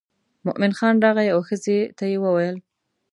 مومن 0.45 0.71
خان 0.77 0.95
راغی 1.05 1.27
او 1.33 1.39
ښځې 1.47 1.77
ته 1.97 2.03
یې 2.11 2.17
وویل. 2.21 2.57